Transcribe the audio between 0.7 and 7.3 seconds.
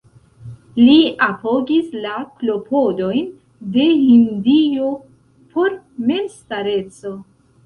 Li apogis la klopodojn de Hindio por memstareco.